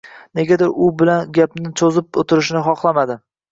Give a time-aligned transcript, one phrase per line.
[0.37, 3.23] Negadir u bilan gapni cho`zib o`tirishni xahlamadi